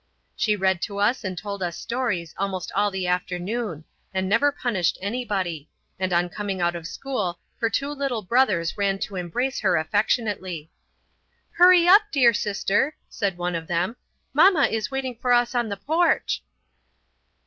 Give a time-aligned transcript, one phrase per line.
[0.35, 3.85] She read to us and told us stories almost all the afternoon,
[4.15, 8.97] and never punished anybody, and on coming out of school her two little brothers ran
[8.97, 10.71] to embrace her affectionately.
[11.51, 13.95] "Hurry up, dear sister," said one of them,
[14.33, 16.41] "Mama is waiting for us on the porch."